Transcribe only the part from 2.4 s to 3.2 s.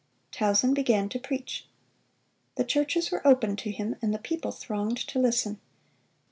The churches